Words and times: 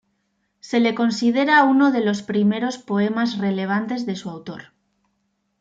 Se 0.61 0.79
le 0.79 0.95
considera 0.95 1.63
uno 1.63 1.91
de 1.91 2.01
los 2.03 2.23
primeros 2.23 2.79
poemas 2.79 3.37
relevantes 3.37 4.07
de 4.07 4.15
su 4.15 4.31
autor. 4.31 4.73